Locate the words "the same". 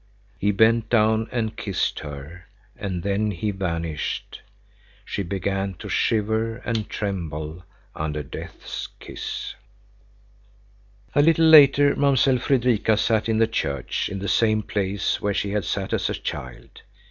14.17-14.63